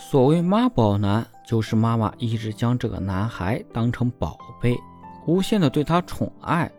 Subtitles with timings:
[0.00, 4.78] 所谓妈宝男，就是妈妈一直将这个男孩当成宝贝，
[5.26, 6.70] 无限的对他宠爱。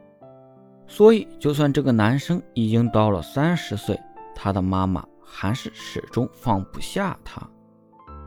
[0.87, 3.99] 所以，就算这个男生已经到了三十岁，
[4.33, 7.45] 他的妈妈还是始终放不下他，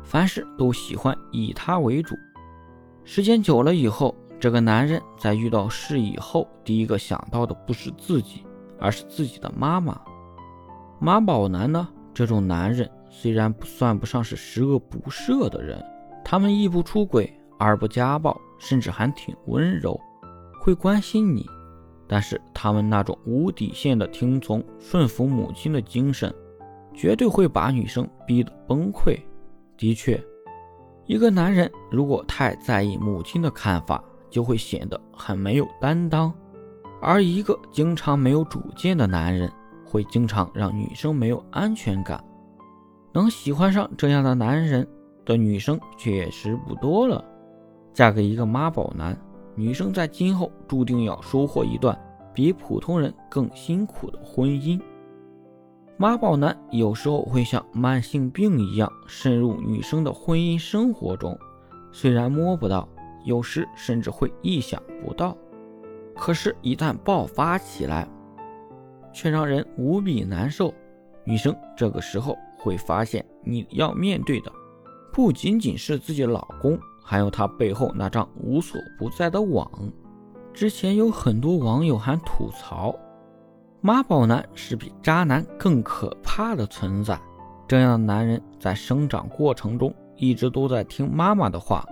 [0.05, 2.14] 凡事都喜欢以他为主。
[3.02, 8.45] 时间久了以后，这个男人在遇到事以后，第一个想到的不是自己，
[8.79, 9.98] 而是自己的妈妈。
[11.00, 11.88] 妈宝男呢？
[12.12, 12.88] 这种男人。
[13.14, 15.84] 虽然不算不上是十恶不赦的人，
[16.25, 20.00] 他们一不出轨，二不家暴，甚至还挺温柔，
[20.58, 21.46] 会关心你。
[22.08, 26.34] 但是他们那种无底线的听从、顺服母亲的精神，
[26.94, 29.20] 绝对会把女生逼得崩溃。
[29.76, 30.18] 的确，
[31.04, 36.33] 一个男人如果太在意母亲的看法，就会显得很没有担当；
[37.03, 39.53] 而一个经常没有主见的男人，
[39.84, 42.22] 会经常让女生没有安全感。
[43.12, 44.86] 能喜欢上这样的男人
[45.25, 47.25] 的女生确实不多了。
[47.92, 49.17] 嫁给一个妈宝男，
[49.55, 51.98] 女生在今后注定要收获一段
[52.33, 54.81] 比普通人更辛苦的婚姻。
[55.98, 61.39] 妈宝男有时候会像慢性病一样渗入女生的婚姻生活中，
[61.92, 62.89] 虽然摸不到，
[63.25, 65.37] 有时甚至会意想不到，
[66.17, 68.09] 可是，一旦爆发起来，
[69.12, 70.72] 却让人无比难受。
[71.25, 72.37] 女生这个时候。
[72.65, 74.53] 会发现你要面对的
[75.12, 79.69] 不仅仅是自己老公，还有他背后那张无所不在的网。
[80.55, 82.95] 之前有很多网友还吐槽，
[83.81, 87.20] 妈宝男是比渣男更可怕的存在。
[87.67, 91.84] 这样的男人在生长过程中一直都在听妈妈的话，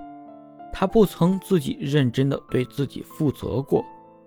[0.73, 3.85] 他不曾自己认真的对自己负责过，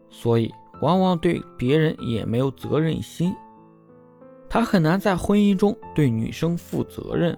[0.10, 3.34] 所以往往对别人也没有责任心。
[4.54, 7.36] 他很难在婚姻中对女生负责任。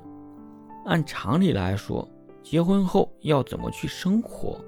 [0.83, 2.05] 按常理来说，
[2.43, 4.59] 结婚后要怎么去生活，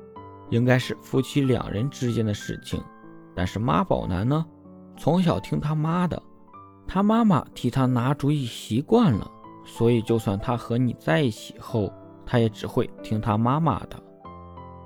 [0.50, 2.82] 应该是夫妻两人之间的事情。
[3.36, 4.46] 但是妈宝男呢，
[4.96, 6.24] 从小听他妈的，
[6.88, 9.30] 他妈妈替他拿主意习惯了，
[9.66, 11.92] 所以就算他和你在一起后，
[12.26, 14.02] 他也只会听他妈妈的。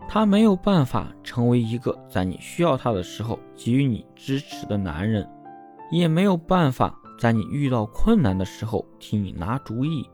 [0.07, 5.29] 他没有办法成为一个在你需要他的时候给予你支持的男人，
[5.91, 6.97] 也没有办法。
[7.21, 10.09] 在你遇到困难的时候替你拿主意，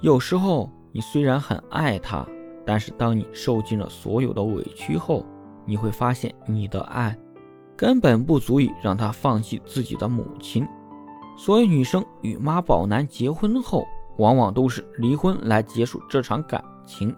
[0.00, 2.24] 有时候你虽然很爱他，
[2.64, 5.26] 但是当你受尽了所有的委屈后，
[5.66, 7.18] 你会发现你的爱
[7.76, 10.64] 根本不足以让他放弃自己的母亲。
[11.36, 13.84] 所以，女生与妈宝男结婚后，
[14.18, 17.12] 往往都是离婚来结束这场感情。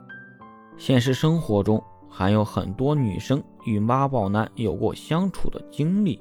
[0.79, 6.19] 现实生活中还有很多女生与妈宝男有过相处的经历，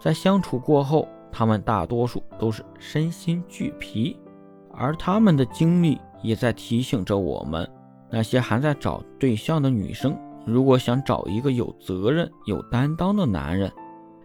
[0.00, 1.08] 在相处过后。
[1.32, 4.18] 他们大多数都是身心俱疲，
[4.72, 7.68] 而他们的经历也在提醒着我们：
[8.10, 13.70] 那些还在找对象的女生，如果想找一个有责任、有担当的男人，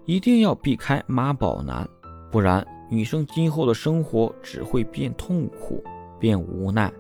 [0.06, 1.88] 一定要避开妈宝男，
[2.32, 5.84] 不然女生今后的生活只会变痛苦、
[6.20, 6.92] 变无奈。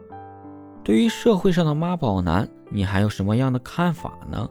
[0.83, 4.47] 对于社会上的妈宝男，你还有什么样的看法呢？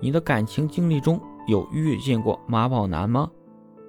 [0.00, 3.30] 你的感情经历中有遇见过妈宝男吗？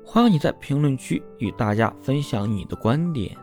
[0.10, 3.38] 欢迎你在评论区与大家分享你的观点。